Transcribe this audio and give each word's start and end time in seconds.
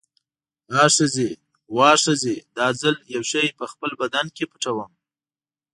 آ 0.81 0.83
ښځې، 0.95 1.29
واه 1.75 1.97
ښځې، 2.03 2.35
دا 2.57 2.67
ځل 2.81 2.95
یو 3.13 3.23
شی 3.31 3.45
په 3.59 3.65
خپل 3.71 3.91
بدن 4.01 4.25
کې 4.35 4.45
پټوم. 4.51 4.91